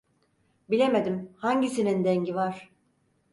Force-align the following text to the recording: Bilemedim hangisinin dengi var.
Bilemedim 0.69 1.33
hangisinin 1.37 2.03
dengi 2.05 2.35
var. 2.35 2.69